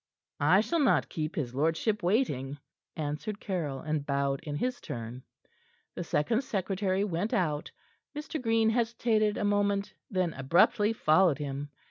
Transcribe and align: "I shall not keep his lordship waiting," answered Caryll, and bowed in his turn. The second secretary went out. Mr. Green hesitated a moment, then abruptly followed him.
"I 0.39 0.61
shall 0.61 0.79
not 0.79 1.09
keep 1.09 1.35
his 1.35 1.53
lordship 1.53 2.01
waiting," 2.01 2.57
answered 2.95 3.39
Caryll, 3.39 3.81
and 3.81 4.03
bowed 4.03 4.39
in 4.41 4.55
his 4.55 4.81
turn. 4.81 5.21
The 5.93 6.03
second 6.03 6.43
secretary 6.43 7.03
went 7.03 7.35
out. 7.35 7.69
Mr. 8.15 8.41
Green 8.41 8.71
hesitated 8.71 9.37
a 9.37 9.43
moment, 9.45 9.93
then 10.09 10.33
abruptly 10.33 10.91
followed 10.91 11.37
him. 11.37 11.69